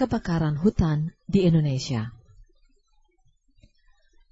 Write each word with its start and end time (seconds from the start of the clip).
kebakaran 0.00 0.56
hutan 0.56 1.12
di 1.28 1.44
Indonesia. 1.44 2.08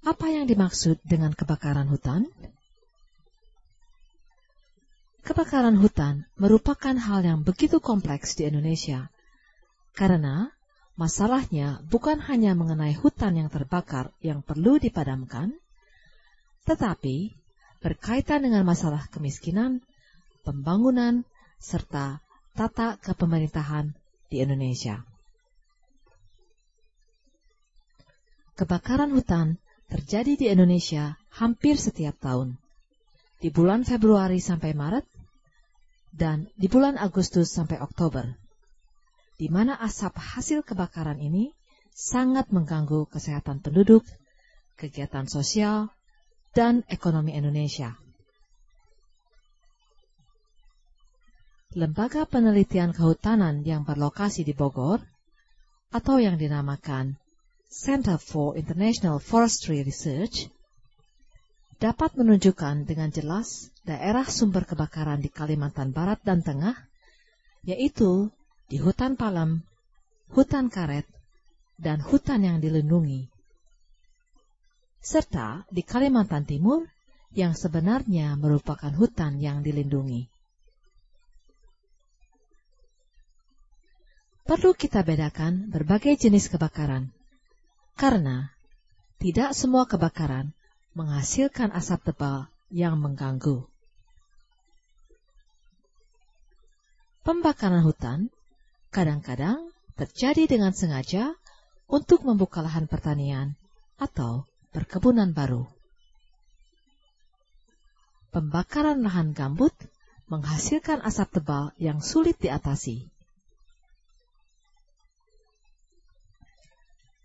Apa 0.01 0.33
yang 0.33 0.49
dimaksud 0.49 0.97
dengan 1.05 1.29
kebakaran 1.37 1.85
hutan? 1.93 2.25
Kebakaran 5.21 5.77
hutan 5.77 6.25
merupakan 6.41 6.97
hal 6.97 7.21
yang 7.21 7.45
begitu 7.45 7.77
kompleks 7.77 8.33
di 8.33 8.49
Indonesia, 8.49 9.13
karena 9.93 10.49
masalahnya 10.97 11.85
bukan 11.85 12.17
hanya 12.17 12.57
mengenai 12.57 12.97
hutan 12.97 13.37
yang 13.37 13.53
terbakar 13.53 14.09
yang 14.25 14.41
perlu 14.41 14.81
dipadamkan, 14.81 15.53
tetapi 16.65 17.37
berkaitan 17.77 18.41
dengan 18.41 18.65
masalah 18.65 19.05
kemiskinan, 19.13 19.85
pembangunan, 20.41 21.29
serta 21.61 22.25
tata 22.57 22.97
kepemerintahan 23.05 23.93
di 24.33 24.41
Indonesia. 24.41 25.08
Kebakaran 28.59 29.15
hutan 29.15 29.55
terjadi 29.87 30.35
di 30.35 30.51
Indonesia 30.51 31.15
hampir 31.31 31.79
setiap 31.79 32.19
tahun. 32.19 32.59
Di 33.39 33.55
bulan 33.55 33.87
Februari 33.87 34.43
sampai 34.43 34.75
Maret 34.75 35.07
dan 36.11 36.51
di 36.59 36.67
bulan 36.67 36.99
Agustus 36.99 37.55
sampai 37.55 37.79
Oktober. 37.79 38.35
Di 39.39 39.47
mana 39.47 39.79
asap 39.79 40.11
hasil 40.11 40.67
kebakaran 40.67 41.23
ini 41.23 41.55
sangat 41.95 42.51
mengganggu 42.51 43.07
kesehatan 43.07 43.63
penduduk, 43.63 44.03
kegiatan 44.75 45.23
sosial, 45.31 45.95
dan 46.51 46.83
ekonomi 46.91 47.39
Indonesia. 47.39 47.95
Lembaga 51.79 52.27
Penelitian 52.27 52.91
Kehutanan 52.91 53.63
yang 53.63 53.87
berlokasi 53.87 54.43
di 54.43 54.51
Bogor, 54.51 54.99
atau 55.95 56.19
yang 56.19 56.35
dinamakan 56.35 57.15
Center 57.69 58.17
for 58.17 58.57
International 58.57 59.21
Forestry 59.21 59.85
Research 59.85 60.49
dapat 61.77 62.17
menunjukkan 62.17 62.89
dengan 62.89 63.13
jelas 63.13 63.69
daerah 63.85 64.25
sumber 64.25 64.65
kebakaran 64.65 65.21
di 65.21 65.29
Kalimantan 65.29 65.93
Barat 65.93 66.17
dan 66.25 66.41
Tengah, 66.41 66.73
yaitu 67.61 68.33
di 68.73 68.81
hutan 68.81 69.13
palem, 69.13 69.61
hutan 70.33 70.73
karet, 70.73 71.05
dan 71.77 72.01
hutan 72.01 72.41
yang 72.41 72.57
dilindungi. 72.57 73.29
Serta 74.97 75.61
di 75.69 75.85
Kalimantan 75.85 76.49
Timur 76.49 76.89
yang 77.37 77.53
sebenarnya 77.53 78.33
merupakan 78.33 78.89
hutan 78.97 79.37
yang 79.37 79.61
dilindungi. 79.61 80.25
Perlu 84.49 84.73
kita 84.73 85.05
bedakan 85.05 85.69
berbagai 85.69 86.17
jenis 86.17 86.49
kebakaran 86.49 87.13
karena 87.99 88.55
tidak 89.19 89.51
semua 89.51 89.83
kebakaran 89.83 90.55
menghasilkan 90.95 91.75
asap 91.75 92.15
tebal 92.15 92.47
yang 92.71 92.95
mengganggu. 92.95 93.67
Pembakaran 97.27 97.83
hutan 97.83 98.31
kadang-kadang 98.95 99.75
terjadi 99.99 100.47
dengan 100.47 100.71
sengaja 100.71 101.35
untuk 101.91 102.23
membuka 102.23 102.63
lahan 102.63 102.87
pertanian 102.87 103.59
atau 103.99 104.47
perkebunan 104.71 105.35
baru. 105.35 105.67
Pembakaran 108.31 109.03
lahan 109.03 109.35
gambut 109.35 109.75
menghasilkan 110.31 111.03
asap 111.03 111.43
tebal 111.43 111.75
yang 111.75 111.99
sulit 111.99 112.39
diatasi. 112.39 113.11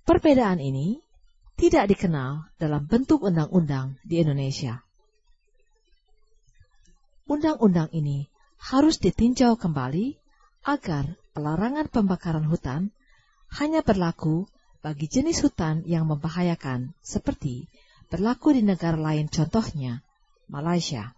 Perbedaan 0.05 0.61
ini 0.61 1.01
tidak 1.57 1.89
dikenal 1.89 2.53
dalam 2.61 2.85
bentuk 2.85 3.25
undang-undang 3.25 3.97
di 4.05 4.21
Indonesia. 4.21 4.85
Undang-undang 7.25 7.89
ini 7.97 8.29
harus 8.61 9.01
ditinjau 9.01 9.57
kembali 9.57 10.21
agar 10.69 11.17
pelarangan 11.33 11.89
pembakaran 11.89 12.45
hutan 12.45 12.93
hanya 13.57 13.81
berlaku 13.81 14.45
bagi 14.85 15.09
jenis 15.09 15.41
hutan 15.41 15.81
yang 15.89 16.05
membahayakan 16.05 16.93
seperti 17.01 17.73
berlaku 18.13 18.53
di 18.53 18.61
negara 18.61 19.01
lain 19.01 19.33
contohnya 19.33 20.05
Malaysia. 20.53 21.17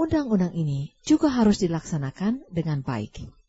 Undang-undang 0.00 0.56
ini 0.56 0.96
juga 1.04 1.28
harus 1.28 1.60
dilaksanakan 1.60 2.48
dengan 2.48 2.80
baik. 2.80 3.41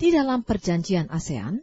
Di 0.00 0.08
dalam 0.08 0.40
perjanjian 0.40 1.12
ASEAN, 1.12 1.60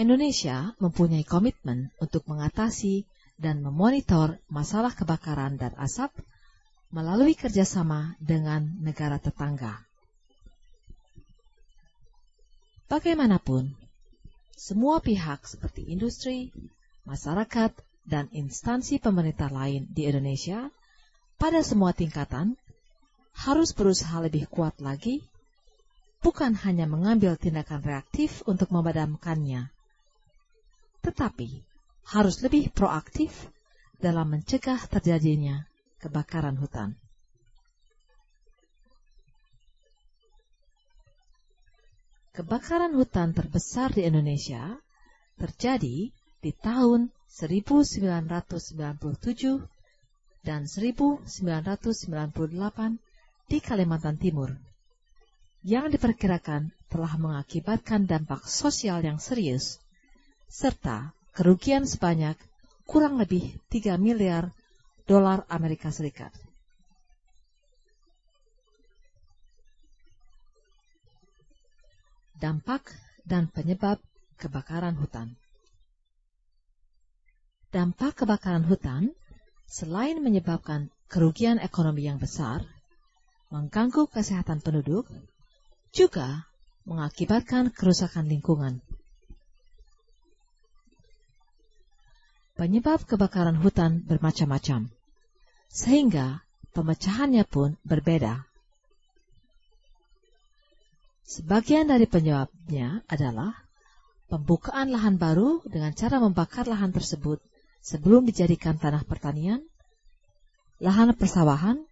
Indonesia 0.00 0.72
mempunyai 0.80 1.28
komitmen 1.28 1.92
untuk 2.00 2.24
mengatasi 2.24 3.04
dan 3.36 3.60
memonitor 3.60 4.40
masalah 4.48 4.96
kebakaran 4.96 5.60
dan 5.60 5.76
asap 5.76 6.08
melalui 6.88 7.36
kerjasama 7.36 8.16
dengan 8.16 8.64
negara 8.80 9.20
tetangga. 9.20 9.84
Bagaimanapun, 12.88 13.76
semua 14.56 15.04
pihak 15.04 15.44
seperti 15.44 15.84
industri, 15.84 16.48
masyarakat, 17.04 17.76
dan 18.08 18.32
instansi 18.32 18.96
pemerintah 18.96 19.52
lain 19.52 19.84
di 19.92 20.08
Indonesia 20.08 20.72
pada 21.36 21.60
semua 21.60 21.92
tingkatan 21.92 22.56
harus 23.36 23.76
berusaha 23.76 24.16
lebih 24.24 24.48
kuat 24.48 24.80
lagi 24.80 25.20
bukan 26.24 26.56
hanya 26.64 26.88
mengambil 26.88 27.36
tindakan 27.36 27.84
reaktif 27.84 28.40
untuk 28.48 28.72
memadamkannya, 28.72 29.68
tetapi 31.04 31.60
harus 32.08 32.40
lebih 32.40 32.72
proaktif 32.72 33.52
dalam 34.00 34.32
mencegah 34.32 34.80
terjadinya 34.88 35.68
kebakaran 36.00 36.56
hutan. 36.56 36.96
Kebakaran 42.32 42.96
hutan 42.96 43.36
terbesar 43.36 43.92
di 43.94 44.02
Indonesia 44.08 44.80
terjadi 45.38 46.10
di 46.40 46.52
tahun 46.56 47.12
1997 47.30 49.62
dan 50.42 50.66
1998 50.66 51.30
di 53.46 53.62
Kalimantan 53.62 54.18
Timur 54.18 54.73
yang 55.64 55.88
diperkirakan 55.88 56.70
telah 56.92 57.12
mengakibatkan 57.16 58.04
dampak 58.04 58.44
sosial 58.44 59.00
yang 59.00 59.16
serius, 59.16 59.80
serta 60.46 61.16
kerugian 61.32 61.88
sebanyak 61.88 62.36
kurang 62.84 63.16
lebih 63.16 63.56
3 63.72 63.96
miliar 63.96 64.52
dolar 65.08 65.48
Amerika 65.48 65.88
Serikat. 65.88 66.30
Dampak 72.36 72.92
dan 73.24 73.48
penyebab 73.48 73.96
kebakaran 74.36 75.00
hutan 75.00 75.32
Dampak 77.74 78.22
kebakaran 78.22 78.62
hutan 78.70 79.10
selain 79.66 80.22
menyebabkan 80.22 80.94
kerugian 81.10 81.58
ekonomi 81.58 82.06
yang 82.06 82.22
besar, 82.22 82.62
mengganggu 83.50 84.06
kesehatan 84.06 84.62
penduduk, 84.62 85.10
juga 85.94 86.50
mengakibatkan 86.84 87.70
kerusakan 87.70 88.26
lingkungan. 88.26 88.82
Penyebab 92.54 93.02
kebakaran 93.06 93.58
hutan 93.58 94.02
bermacam-macam, 94.06 94.90
sehingga 95.70 96.42
pemecahannya 96.74 97.42
pun 97.46 97.74
berbeda. 97.82 98.46
Sebagian 101.24 101.88
dari 101.88 102.06
penyebabnya 102.06 103.02
adalah 103.10 103.64
pembukaan 104.28 104.92
lahan 104.92 105.16
baru 105.18 105.64
dengan 105.66 105.96
cara 105.96 106.20
membakar 106.20 106.68
lahan 106.68 106.94
tersebut 106.94 107.42
sebelum 107.82 108.28
dijadikan 108.28 108.78
tanah 108.78 109.02
pertanian, 109.02 109.64
lahan 110.78 111.16
persawahan, 111.16 111.82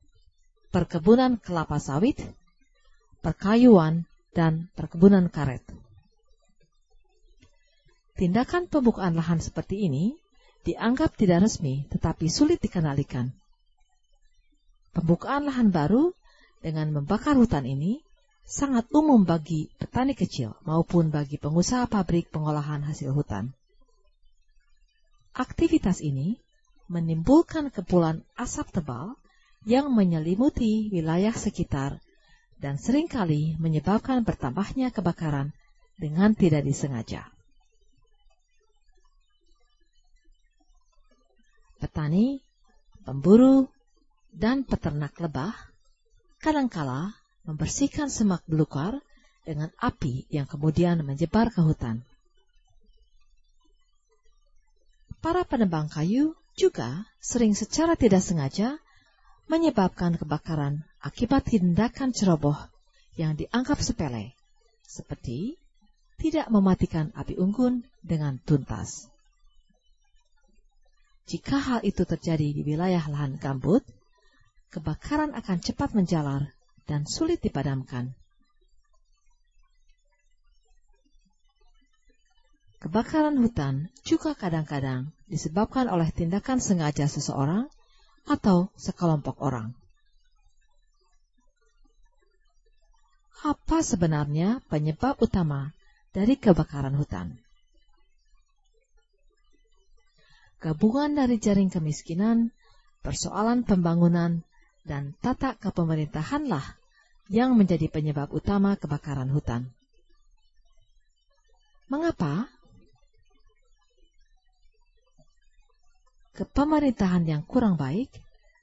perkebunan 0.71 1.43
kelapa 1.43 1.83
sawit, 1.83 2.23
perkayuan, 3.23 4.05
dan 4.33 4.73
perkebunan 4.75 5.29
karet. 5.29 5.63
Tindakan 8.17 8.69
pembukaan 8.69 9.17
lahan 9.17 9.41
seperti 9.41 9.89
ini 9.89 10.17
dianggap 10.65 11.17
tidak 11.17 11.49
resmi 11.49 11.85
tetapi 11.93 12.29
sulit 12.29 12.61
dikendalikan. 12.61 13.33
Pembukaan 14.93 15.49
lahan 15.49 15.73
baru 15.73 16.13
dengan 16.61 16.93
membakar 16.93 17.37
hutan 17.37 17.65
ini 17.65 18.05
sangat 18.45 18.89
umum 18.93 19.25
bagi 19.25 19.73
petani 19.81 20.13
kecil 20.13 20.53
maupun 20.69 21.09
bagi 21.09 21.41
pengusaha 21.41 21.89
pabrik 21.89 22.29
pengolahan 22.29 22.85
hasil 22.85 23.11
hutan. 23.17 23.57
Aktivitas 25.33 26.05
ini 26.05 26.37
menimbulkan 26.93 27.73
kepulan 27.73 28.21
asap 28.37 28.69
tebal 28.81 29.17
yang 29.65 29.89
menyelimuti 29.97 30.93
wilayah 30.93 31.33
sekitar 31.33 31.97
dan 32.63 32.79
sering 32.79 33.11
kali 33.11 33.59
menyebabkan 33.59 34.23
bertambahnya 34.23 34.95
kebakaran 34.95 35.51
dengan 35.99 36.31
tidak 36.39 36.63
disengaja. 36.63 37.27
Petani, 41.83 42.39
pemburu, 43.03 43.67
dan 44.31 44.63
peternak 44.63 45.19
lebah 45.19 45.51
kadangkala 46.39 47.19
membersihkan 47.43 48.07
semak 48.07 48.47
belukar 48.47 49.03
dengan 49.43 49.75
api 49.83 50.31
yang 50.31 50.47
kemudian 50.47 51.03
menyebar 51.03 51.51
ke 51.51 51.59
hutan. 51.59 52.07
Para 55.19 55.43
penebang 55.43 55.91
kayu 55.91 56.39
juga 56.55 57.11
sering 57.19 57.59
secara 57.59 57.99
tidak 57.99 58.23
sengaja 58.23 58.79
menyebabkan 59.51 60.15
kebakaran 60.15 60.87
akibat 61.03 61.51
tindakan 61.51 62.15
ceroboh 62.15 62.57
yang 63.19 63.35
dianggap 63.35 63.83
sepele, 63.83 64.39
seperti 64.87 65.59
tidak 66.17 66.47
mematikan 66.55 67.11
api 67.19 67.35
unggun 67.35 67.83
dengan 68.01 68.39
tuntas. 68.47 69.11
Jika 71.27 71.59
hal 71.59 71.81
itu 71.83 72.07
terjadi 72.07 72.55
di 72.55 72.63
wilayah 72.63 73.03
lahan 73.03 73.39
gambut, 73.39 73.83
kebakaran 74.71 75.35
akan 75.35 75.59
cepat 75.59 75.91
menjalar 75.99 76.55
dan 76.87 77.07
sulit 77.07 77.43
dipadamkan. 77.43 78.15
Kebakaran 82.83 83.39
hutan 83.39 83.95
juga 84.03 84.35
kadang-kadang 84.35 85.15
disebabkan 85.31 85.87
oleh 85.87 86.11
tindakan 86.11 86.59
sengaja 86.59 87.07
seseorang 87.07 87.71
atau 88.27 88.75
sekelompok 88.75 89.39
orang. 89.39 89.71
Apa 93.43 93.83
sebenarnya 93.83 94.63
penyebab 94.71 95.19
utama 95.19 95.75
dari 96.15 96.39
kebakaran 96.39 96.95
hutan? 96.95 97.43
Gabungan 100.63 101.19
dari 101.19 101.43
jaring 101.43 101.67
kemiskinan, 101.67 102.55
persoalan 103.03 103.67
pembangunan, 103.67 104.47
dan 104.87 105.19
tata 105.19 105.59
kepemerintahanlah 105.59 106.63
yang 107.27 107.59
menjadi 107.59 107.91
penyebab 107.91 108.31
utama 108.31 108.79
kebakaran 108.79 109.27
hutan. 109.35 109.75
Mengapa 111.91 112.47
kepemerintahan 116.39 117.27
yang 117.27 117.43
kurang 117.43 117.75
baik, 117.75 118.07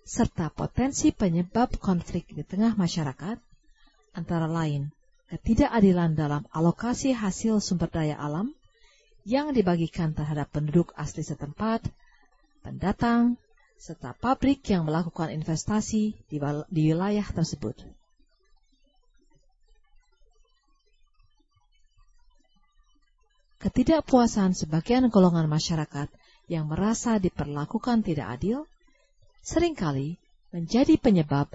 serta 0.08 0.48
potensi 0.56 1.12
penyebab 1.12 1.76
konflik 1.84 2.31
di 2.31 2.48
tengah 2.48 2.80
masyarakat, 2.80 3.49
antara 4.14 4.50
lain 4.50 4.92
ketidakadilan 5.30 6.18
dalam 6.18 6.44
alokasi 6.50 7.14
hasil 7.14 7.62
sumber 7.62 7.88
daya 7.94 8.18
alam 8.18 8.50
yang 9.30 9.54
dibagikan 9.54 10.18
terhadap 10.18 10.50
penduduk 10.50 10.90
asli 10.98 11.22
setempat, 11.22 11.86
pendatang, 12.66 13.38
serta 13.78 14.18
pabrik 14.18 14.66
yang 14.66 14.90
melakukan 14.90 15.30
investasi 15.30 16.18
di, 16.28 16.38
di 16.74 16.82
wilayah 16.90 17.24
tersebut. 17.30 17.78
Ketidakpuasan 23.60 24.56
sebagian 24.56 25.12
golongan 25.12 25.46
masyarakat 25.46 26.08
yang 26.48 26.66
merasa 26.66 27.20
diperlakukan 27.22 28.02
tidak 28.02 28.40
adil, 28.40 28.66
sering 29.44 29.76
kali 29.76 30.18
menjadi 30.50 30.96
penyebab 30.98 31.52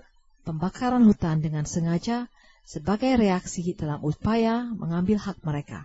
pembakaran 0.46 1.02
hutan 1.08 1.40
dengan 1.40 1.64
sengaja 1.64 2.28
sebagai 2.64 3.20
reaksi 3.20 3.76
dalam 3.76 4.00
upaya 4.00 4.64
mengambil 4.72 5.20
hak 5.20 5.44
mereka. 5.44 5.84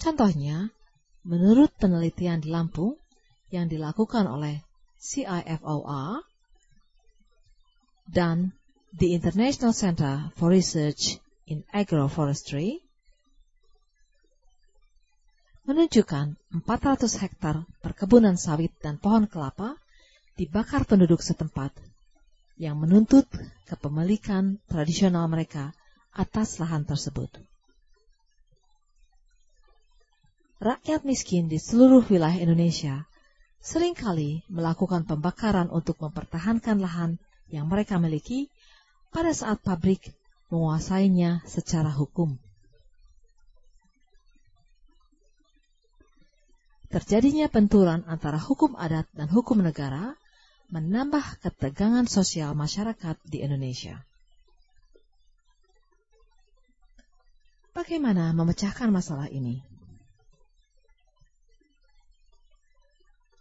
Contohnya, 0.00 0.72
menurut 1.24 1.72
penelitian 1.76 2.40
di 2.40 2.48
Lampung 2.48 2.96
yang 3.52 3.68
dilakukan 3.68 4.24
oleh 4.24 4.64
CIFOR 4.96 6.24
dan 8.08 8.56
the 8.96 9.12
International 9.12 9.76
Center 9.76 10.32
for 10.36 10.48
Research 10.48 11.20
in 11.44 11.64
Agroforestry, 11.72 12.80
menunjukkan 15.68 16.40
400 16.64 17.22
hektar 17.22 17.68
perkebunan 17.84 18.40
sawit 18.40 18.72
dan 18.80 18.96
pohon 18.96 19.28
kelapa 19.28 19.76
dibakar 20.40 20.88
penduduk 20.88 21.20
setempat 21.20 21.70
yang 22.60 22.76
menuntut 22.76 23.24
kepemilikan 23.64 24.60
tradisional 24.68 25.24
mereka 25.32 25.72
atas 26.12 26.60
lahan 26.60 26.84
tersebut. 26.84 27.32
Rakyat 30.60 31.08
miskin 31.08 31.48
di 31.48 31.56
seluruh 31.56 32.04
wilayah 32.04 32.36
Indonesia 32.36 33.08
sering 33.64 33.96
kali 33.96 34.44
melakukan 34.52 35.08
pembakaran 35.08 35.72
untuk 35.72 35.96
mempertahankan 36.04 36.84
lahan 36.84 37.16
yang 37.48 37.64
mereka 37.64 37.96
miliki 37.96 38.52
pada 39.08 39.32
saat 39.32 39.64
pabrik 39.64 40.12
menguasainya 40.52 41.40
secara 41.48 41.88
hukum. 41.88 42.36
Terjadinya 46.92 47.48
benturan 47.48 48.04
antara 48.04 48.36
hukum 48.36 48.76
adat 48.76 49.08
dan 49.16 49.32
hukum 49.32 49.64
negara 49.64 50.20
menambah 50.70 51.42
ketegangan 51.42 52.06
sosial 52.06 52.54
masyarakat 52.54 53.18
di 53.26 53.42
Indonesia. 53.42 53.98
Bagaimana 57.74 58.30
memecahkan 58.34 58.90
masalah 58.90 59.30
ini? 59.30 59.62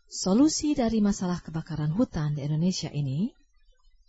Solusi 0.10 0.74
dari 0.74 1.06
masalah 1.06 1.38
kebakaran 1.42 1.94
hutan 1.94 2.34
di 2.34 2.42
Indonesia 2.42 2.90
ini 2.90 3.30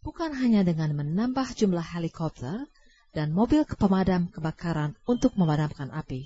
bukan 0.00 0.32
hanya 0.32 0.64
dengan 0.64 0.96
menambah 0.96 1.52
jumlah 1.52 1.84
helikopter 1.84 2.64
dan 3.12 3.36
mobil 3.36 3.68
pemadam 3.68 4.32
kebakaran 4.32 4.96
untuk 5.04 5.36
memadamkan 5.36 5.92
api 5.92 6.24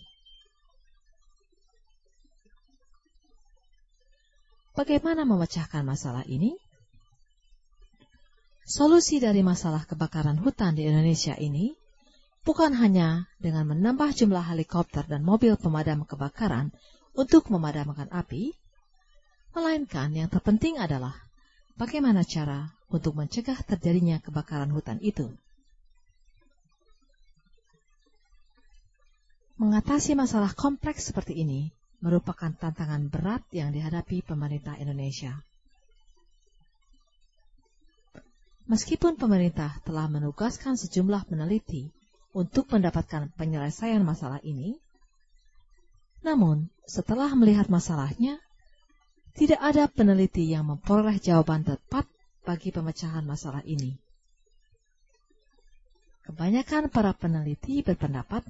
Bagaimana 4.75 5.23
memecahkan 5.23 5.87
masalah 5.87 6.26
ini? 6.26 6.58
Solusi 8.65 9.21
dari 9.21 9.44
masalah 9.44 9.85
kebakaran 9.85 10.41
hutan 10.41 10.73
di 10.73 10.89
Indonesia 10.89 11.37
ini 11.37 11.77
bukan 12.49 12.73
hanya 12.73 13.29
dengan 13.37 13.69
menambah 13.69 14.17
jumlah 14.17 14.41
helikopter 14.41 15.05
dan 15.05 15.21
mobil 15.21 15.61
pemadam 15.61 16.09
kebakaran 16.09 16.73
untuk 17.13 17.53
memadamkan 17.53 18.09
api, 18.09 18.56
melainkan 19.53 20.17
yang 20.17 20.33
terpenting 20.33 20.81
adalah 20.81 21.13
bagaimana 21.77 22.25
cara 22.25 22.73
untuk 22.89 23.13
mencegah 23.13 23.61
terjadinya 23.69 24.17
kebakaran 24.25 24.73
hutan 24.73 24.97
itu. 25.05 25.29
Mengatasi 29.61 30.17
masalah 30.17 30.56
kompleks 30.56 31.13
seperti 31.13 31.37
ini 31.37 31.69
merupakan 32.01 32.51
tantangan 32.51 33.13
berat 33.13 33.44
yang 33.53 33.77
dihadapi 33.77 34.25
pemerintah 34.25 34.75
Indonesia. 34.81 35.44
Meskipun 38.65 39.21
pemerintah 39.21 39.77
telah 39.85 40.09
menugaskan 40.09 40.81
sejumlah 40.81 41.29
peneliti 41.29 41.93
untuk 42.33 42.73
mendapatkan 42.73 43.29
penyelesaian 43.37 44.01
masalah 44.01 44.41
ini, 44.41 44.81
namun 46.25 46.73
setelah 46.89 47.29
melihat 47.37 47.69
masalahnya, 47.69 48.41
tidak 49.37 49.61
ada 49.61 49.85
peneliti 49.93 50.49
yang 50.49 50.65
memperoleh 50.65 51.21
jawaban 51.21 51.61
tepat 51.61 52.09
bagi 52.49 52.73
pemecahan 52.73 53.27
masalah 53.29 53.61
ini. 53.69 54.01
Kebanyakan 56.25 56.89
para 56.89 57.13
peneliti 57.13 57.85
berpendapat 57.85 58.41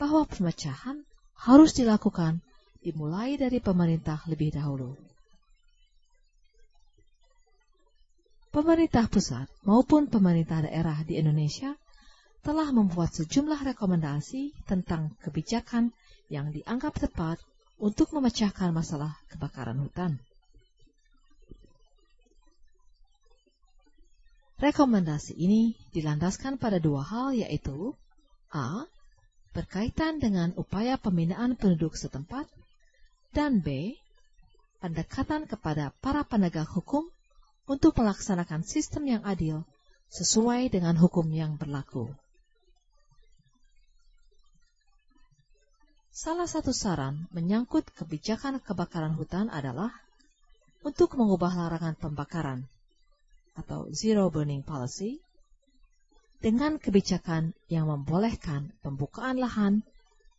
bahwa 0.00 0.24
pemecahan 0.24 1.04
harus 1.36 1.76
dilakukan 1.76 2.40
dimulai 2.80 3.36
dari 3.36 3.60
pemerintah 3.60 4.24
lebih 4.24 4.56
dahulu. 4.56 4.96
Pemerintah 8.56 9.04
pusat 9.04 9.52
maupun 9.68 10.08
pemerintah 10.08 10.64
daerah 10.64 11.04
di 11.04 11.20
Indonesia 11.20 11.76
telah 12.40 12.72
membuat 12.72 13.12
sejumlah 13.12 13.60
rekomendasi 13.76 14.56
tentang 14.64 15.12
kebijakan 15.20 15.92
yang 16.32 16.56
dianggap 16.56 16.96
tepat 16.96 17.36
untuk 17.76 18.16
memecahkan 18.16 18.72
masalah 18.72 19.12
kebakaran 19.28 19.76
hutan. 19.76 20.16
Rekomendasi 24.56 25.36
ini 25.36 25.76
dilandaskan 25.92 26.56
pada 26.56 26.80
dua 26.80 27.04
hal 27.04 27.36
yaitu 27.36 27.92
A. 28.56 28.88
Berkaitan 29.52 30.16
dengan 30.16 30.56
upaya 30.56 30.96
pembinaan 30.96 31.60
penduduk 31.60 31.92
setempat 31.92 32.48
dan 33.36 33.60
B. 33.60 34.00
pendekatan 34.80 35.44
kepada 35.44 35.92
para 36.00 36.24
penegak 36.24 36.72
hukum 36.72 37.12
untuk 37.66 37.98
melaksanakan 37.98 38.62
sistem 38.62 39.18
yang 39.18 39.22
adil 39.26 39.66
sesuai 40.10 40.70
dengan 40.70 40.94
hukum 40.94 41.26
yang 41.34 41.58
berlaku. 41.58 42.14
Salah 46.16 46.48
satu 46.48 46.72
saran 46.72 47.28
menyangkut 47.34 47.92
kebijakan 47.92 48.62
kebakaran 48.64 49.12
hutan 49.18 49.52
adalah 49.52 49.92
untuk 50.80 51.18
mengubah 51.18 51.52
larangan 51.52 51.92
pembakaran 51.98 52.64
atau 53.58 53.90
zero 53.92 54.32
burning 54.32 54.64
policy 54.64 55.20
dengan 56.40 56.78
kebijakan 56.78 57.52
yang 57.68 57.90
membolehkan 57.90 58.72
pembukaan 58.80 59.36
lahan 59.36 59.82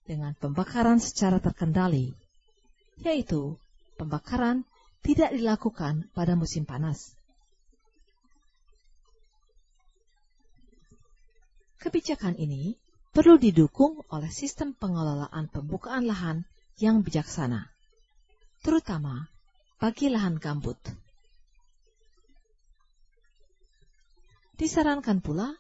dengan 0.07 0.33
pembakaran 0.39 1.03
secara 1.03 1.43
terkendali, 1.43 2.15
yaitu 3.03 3.59
pembakaran 3.99 4.63
tidak 5.03 5.35
dilakukan 5.35 6.07
pada 6.15 6.33
musim 6.39 6.63
panas. 6.63 7.16
Kebijakan 11.77 12.33
ini 12.41 12.73
perlu 13.13 13.37
didukung 13.37 14.01
oleh 14.09 14.29
sistem 14.33 14.73
pengelolaan 14.73 15.45
pembukaan 15.49 16.09
lahan 16.09 16.45
yang 16.81 17.05
bijaksana, 17.05 17.69
terutama 18.65 19.29
bagi 19.77 20.09
lahan 20.09 20.41
gambut. 20.41 20.77
Disarankan 24.57 25.21
pula 25.21 25.53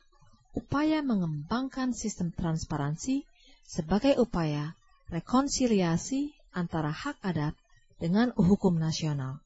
upaya 0.57 1.05
mengembangkan 1.05 1.93
sistem 1.93 2.33
transparansi 2.33 3.21
sebagai 3.61 4.17
upaya 4.17 4.73
rekonsiliasi 5.13 6.33
antara 6.49 6.89
hak 6.89 7.21
adat 7.21 7.53
dengan 8.01 8.33
hukum 8.33 8.81
nasional, 8.81 9.37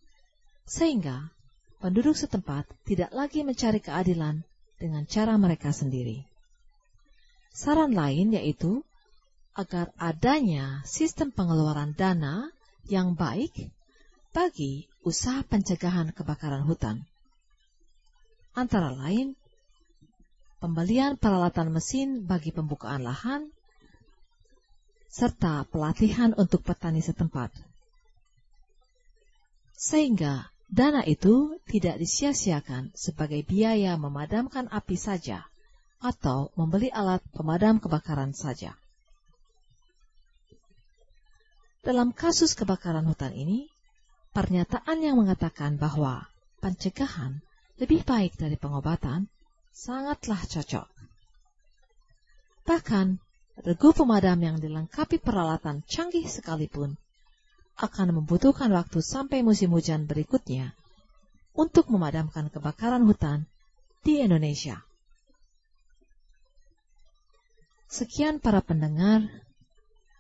sehingga 0.64 1.36
penduduk 1.84 2.16
setempat 2.16 2.64
tidak 2.88 3.12
lagi 3.12 3.44
mencari 3.44 3.84
keadilan 3.84 4.48
dengan 4.80 5.04
cara 5.04 5.36
mereka 5.36 5.76
sendiri. 5.76 6.31
Saran 7.52 7.92
lain 7.92 8.32
yaitu 8.32 8.88
agar 9.52 9.92
adanya 10.00 10.80
sistem 10.88 11.36
pengeluaran 11.36 11.92
dana 11.92 12.48
yang 12.88 13.20
baik 13.20 13.52
bagi 14.32 14.88
usaha 15.04 15.44
pencegahan 15.44 16.16
kebakaran 16.16 16.64
hutan. 16.64 17.04
Antara 18.56 18.96
lain, 18.96 19.36
pembelian 20.64 21.20
peralatan 21.20 21.76
mesin 21.76 22.24
bagi 22.24 22.56
pembukaan 22.56 23.04
lahan, 23.04 23.52
serta 25.12 25.68
pelatihan 25.68 26.32
untuk 26.40 26.64
petani 26.64 27.04
setempat. 27.04 27.52
Sehingga 29.76 30.48
dana 30.72 31.04
itu 31.04 31.60
tidak 31.68 32.00
disia-siakan 32.00 32.96
sebagai 32.96 33.44
biaya 33.44 34.00
memadamkan 34.00 34.72
api 34.72 34.96
saja, 34.96 35.51
atau 36.02 36.50
membeli 36.58 36.90
alat 36.90 37.22
pemadam 37.32 37.78
kebakaran 37.78 38.34
saja. 38.34 38.74
Dalam 41.82 42.14
kasus 42.14 42.54
kebakaran 42.54 43.06
hutan 43.06 43.34
ini, 43.34 43.70
pernyataan 44.34 45.02
yang 45.02 45.18
mengatakan 45.18 45.78
bahwa 45.82 46.30
pencegahan 46.62 47.42
lebih 47.82 48.06
baik 48.06 48.38
dari 48.38 48.54
pengobatan 48.58 49.26
sangatlah 49.74 50.42
cocok. 50.46 50.86
Bahkan, 52.70 53.08
regu 53.66 53.90
pemadam 53.98 54.38
yang 54.42 54.58
dilengkapi 54.62 55.18
peralatan 55.18 55.82
canggih 55.90 56.30
sekalipun 56.30 56.98
akan 57.82 58.08
membutuhkan 58.22 58.70
waktu 58.70 59.02
sampai 59.02 59.42
musim 59.42 59.74
hujan 59.74 60.06
berikutnya 60.06 60.78
untuk 61.58 61.90
memadamkan 61.90 62.54
kebakaran 62.54 63.02
hutan 63.10 63.50
di 64.06 64.22
Indonesia. 64.22 64.86
Sekian 67.92 68.40
para 68.40 68.64
pendengar, 68.64 69.28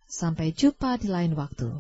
sampai 0.04 0.52
jumpa 0.52 1.00
di 1.00 1.08
lain 1.08 1.32
waktu. 1.40 1.72